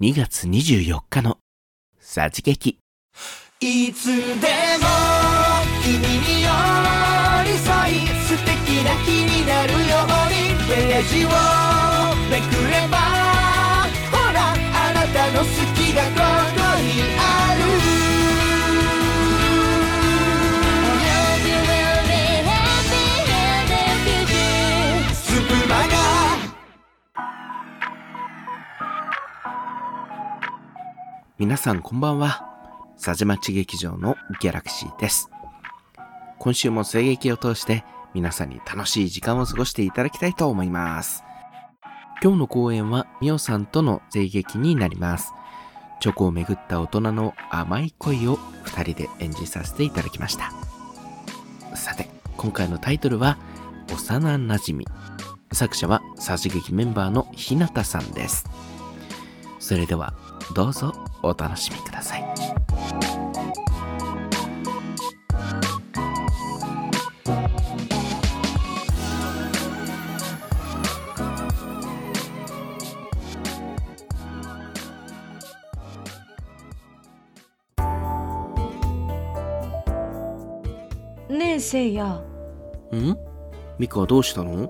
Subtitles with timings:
[0.00, 1.36] 2月24日の
[1.98, 2.78] さじ劇
[3.60, 4.16] いつでも
[5.84, 6.48] 君に寄
[7.44, 10.40] り添い素敵な日になるように。
[10.66, 11.28] ページを
[12.30, 12.96] めくれば
[14.10, 15.44] ほらあなたの好
[15.74, 15.79] き。
[31.40, 32.46] 皆さんこんばんは。
[32.98, 35.30] さじまち劇場のギャラクシーです。
[36.38, 41.24] 今週も声劇を通して皆さんに楽しい時間を過ごしていただきたいと思います。
[42.22, 45.32] 今日の公演はミオさんとの声劇になります。
[46.00, 50.52] チョコをめぐった大人の甘い恋を二人で演じさせていただきました。
[51.74, 53.38] さて今回のタイトルは
[53.90, 54.86] 幼なじみ
[55.54, 58.44] 作者はさじ劇メンバーのひなたさんです。
[59.58, 60.12] それでは
[60.54, 61.09] どうぞ。
[61.22, 62.24] お楽しみください。
[81.30, 82.06] ねえせいや。
[82.92, 83.16] ん？
[83.78, 84.68] ミカどうしたの？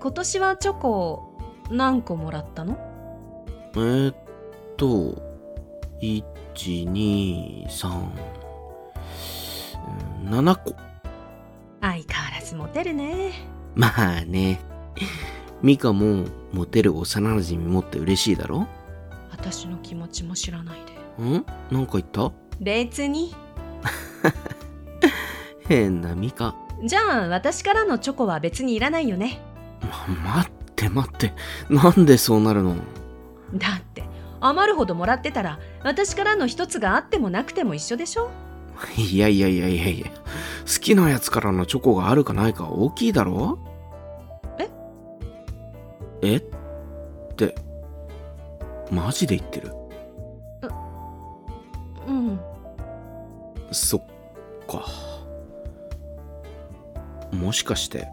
[0.00, 1.38] 今年はチョコ
[1.70, 2.76] 何個もらったの？
[3.74, 4.16] えー、っ
[4.76, 5.27] と
[6.00, 7.66] 123
[10.24, 10.74] 7個
[11.80, 13.32] 相変わらずモテるね。
[13.74, 14.60] まあね。
[15.62, 18.66] ミカもモテる幼馴染持って嬉しいだろ？
[19.30, 20.78] 私の気持ちも知らない
[21.18, 21.24] で。
[21.24, 21.44] ん？
[21.70, 22.32] なんか言った？
[22.60, 23.34] 別に。
[25.68, 26.54] 変なミカ。
[26.84, 29.40] じゃあ私からのチョコは別にいらないよね。
[30.14, 31.32] ま待って待って。
[31.70, 32.74] なんでそうなるの？
[33.54, 33.87] だって
[34.40, 38.30] 余るほどもらってたら私からの一つがあってもなくても一緒でしょ？
[38.96, 43.58] いやいやいやいやいや好きなやつからのチョコがあるかないか大きいだろ？
[44.58, 44.68] え？
[46.22, 46.36] え？
[46.36, 46.40] っ
[47.36, 47.54] て
[48.90, 49.72] マジで言ってる？
[52.06, 52.40] うん。
[53.72, 54.02] そっ
[54.66, 54.84] か。
[57.32, 58.08] もしかして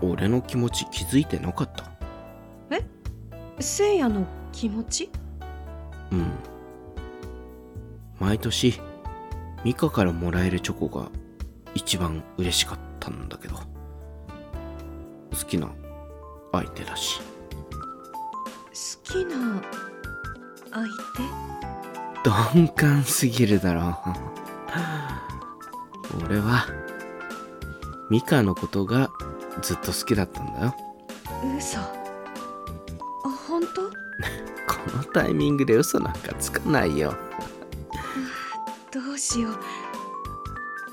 [0.00, 1.84] 俺の気持ち気づいてなかった？
[3.58, 4.26] せいやの
[4.56, 5.10] 気持ち？
[6.10, 6.32] うん。
[8.18, 8.80] 毎年
[9.64, 11.10] ミカからもらえるチョコが
[11.74, 13.62] 一番嬉しかったんだけど好
[15.46, 15.68] きな
[16.52, 17.20] 相手だし。
[17.20, 17.24] 好
[19.04, 19.62] きな
[20.72, 20.86] 相
[22.54, 23.98] 鈍感すぎるだろ。
[26.24, 26.66] 俺は
[28.08, 29.10] ミカのことが
[29.60, 30.74] ずっと好きだったんだよ。
[31.42, 32.05] 手嘘
[35.16, 37.14] タイミングで嘘なんかつかないよ。
[38.92, 39.54] どうしよう。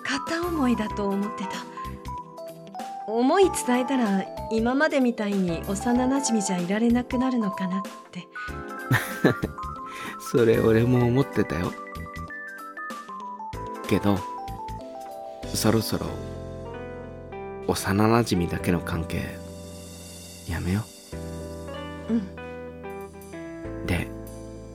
[0.02, 1.50] 片思いだと思ってた。
[3.06, 8.26] 思い伝えたら今までみたいに幼なじみじゃいられなくなるのかなって。
[10.32, 11.74] それ俺も思ってたよ。
[13.90, 14.18] けど
[15.54, 16.06] そろそろ
[17.68, 19.38] 幼なじみだけの関係
[20.50, 20.86] やめよ
[22.10, 22.14] う。
[22.14, 22.43] んうで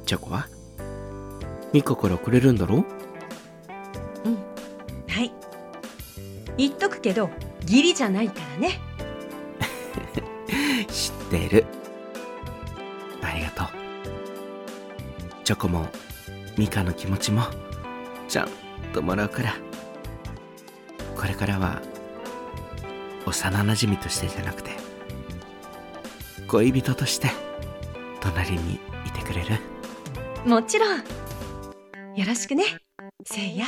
[0.08, 0.48] チョコは？
[1.74, 2.76] ミカからくれるんだろ？
[4.24, 4.36] うん。
[5.06, 5.30] はい。
[6.56, 7.28] 言っとくけど
[7.60, 8.80] 義理じゃないからね。
[10.88, 11.66] 知ってる。
[13.20, 13.66] ありがとう。
[15.44, 15.86] チョコも
[16.56, 17.42] ミカの気持ちも
[18.28, 18.48] ちゃん
[18.94, 19.54] ともらうから。
[21.18, 21.82] これからは
[23.26, 24.70] 幼なじみとしてじゃなくて
[26.46, 27.28] 恋人として
[28.20, 29.58] 隣にいてくれる？
[30.48, 30.98] もちろん。
[32.16, 32.64] よろしくね。
[33.22, 33.66] せいや。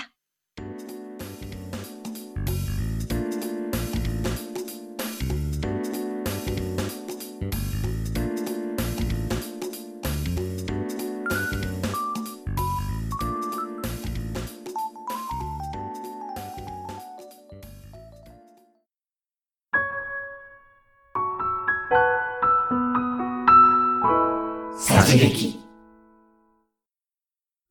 [24.79, 25.60] さじ劇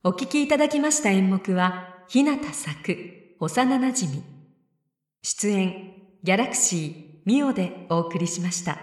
[0.02, 2.96] お聞きいただきました演目は日向作
[3.38, 4.24] 幼なじみ
[5.22, 5.94] 出演
[6.24, 8.78] ギャラクシーミオでお送りしました。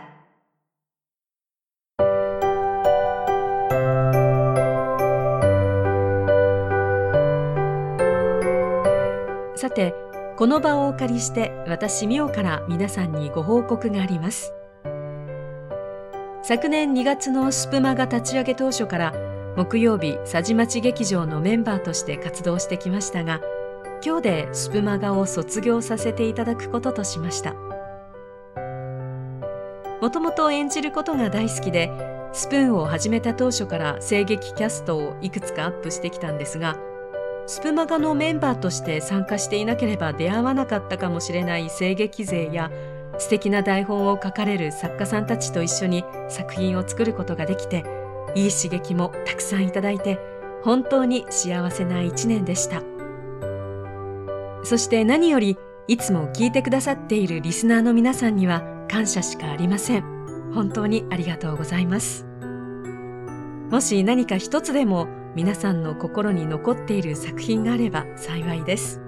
[9.57, 9.95] さて
[10.37, 14.53] この場をお借りして私ミオから皆さんにご報告があります。
[16.43, 23.41] 昨年2月のスプマが立ち上げ当初から木曜日佐治町劇場のメンバーとして活動してきましたが
[24.05, 27.55] 今日でスプマガを卒業させていただくこととしました。
[30.01, 31.91] もともと演じることが大好きで
[32.33, 36.77] スプーンを始めた当初から声劇キャストをいくつかアップしてきたんですが
[37.47, 42.71] スプマガのメンバーとして参加していなければ出会わなかったかもしれない声劇勢や
[43.19, 47.96] 素敵な台本を書かれる作家さんたちと一緒に作品を作ることができて
[48.37, 50.21] いい刺激もたくさんいただいて
[50.63, 52.83] 本当に幸せな一年でした。
[54.63, 55.57] そして何より
[55.89, 60.05] いつも聞いてくださっているリスナーの皆さんには感謝しかありません。
[60.53, 62.27] 本当にありがとうございます。
[63.71, 69.01] もし何か一つでも皆さんの心に残っている作品があれば幸いです。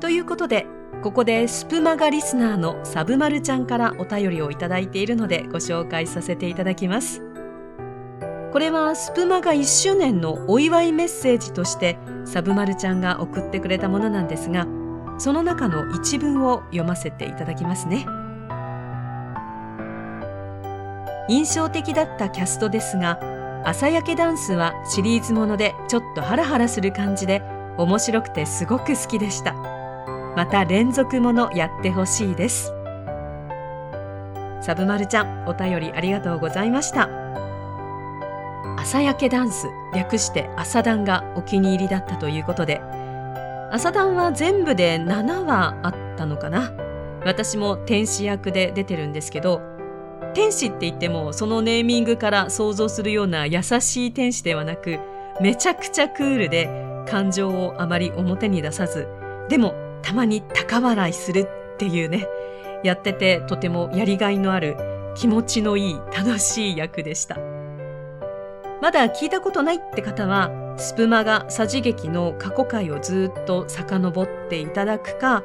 [0.00, 0.66] ということで
[1.02, 7.33] ここでスプマガリスナーのサブマルちゃんからお便りをいただいているのでご紹介させていただきます。
[8.54, 14.68] これはスプマガ1周年のお祝いメッセージとしてサブマルちゃんが送ってくれたものなんですが
[15.18, 18.06] その中の一文を読ませていただきますね。
[21.28, 23.18] 印象的だったキャストですが
[23.64, 27.42] 朝焼けダンスはシリーズものでちょっとハラハラする感じで
[27.76, 29.54] 面白くてすごく好きでした。
[30.36, 32.72] また連続ものやってほしいです。
[34.60, 37.23] サブマルちゃんお便りありがとうございました。
[38.84, 42.82] 朝焼けダンス略して朝ダンがお気に入りだったということで
[43.72, 46.70] 朝ダンは全部で7話あったのかな。
[47.24, 49.62] 私も天使役で出てるんですけど
[50.34, 54.98] 天使って言ってもそのネーミングから想像するような優しい天使ではなく
[55.40, 56.68] めちゃくちゃクールで
[57.08, 59.08] 感情をあまり表に出さず
[59.48, 62.26] でもたまに高笑いするっていうね
[62.84, 64.76] やっててとてもやりがいのある
[65.16, 67.53] 気持ちのいい楽しい役でした。
[68.84, 75.42] まだ聞いたことないって方はスプマガさじ劇の過去回をずっと遡っていただくか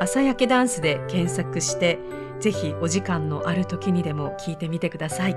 [0.00, 1.98] 朝焼けダンスで検索して
[2.40, 5.36] ぜひお時間のある時にでも聞いてみてください。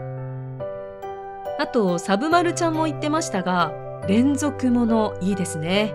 [1.60, 3.74] あと、サブマルちゃんも言ってましたが、
[4.08, 5.94] 連続ものいいですね。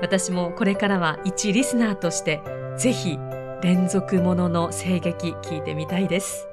[0.00, 2.40] 私もこれからは一リスナーとして
[2.78, 3.18] ぜひ
[3.62, 6.48] 連続ものの声劇聞いてみたいです。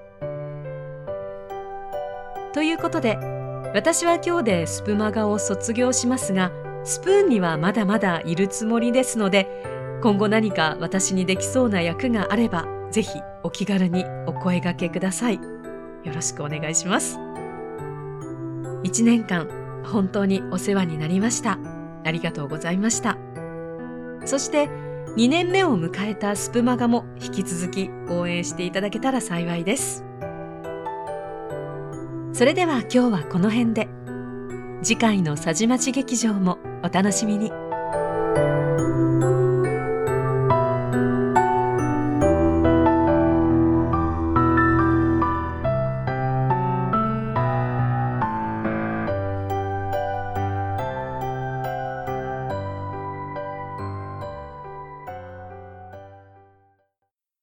[2.53, 3.36] ということで、
[3.73, 6.51] 私は今日でスプマガを卒業しますが、
[6.83, 9.47] スプーンにはまだまだいるつもりですので、
[10.01, 15.35] 今後何か私にできそうな役があればぜひお気軽にお声掛けください。
[15.35, 15.41] よ
[16.13, 17.17] ろしくお願いします。
[18.83, 19.47] 1年間
[19.83, 21.59] 本当にお世話になりました。
[22.05, 23.17] ありがとうございました。
[24.25, 24.69] そして
[25.17, 30.05] 2年目を迎えたスプマガも引き続き応援していただけたら幸いです。
[32.37, 33.87] それでは今日はこの辺で
[34.83, 37.66] 次回の佐治町劇場もお楽しみに。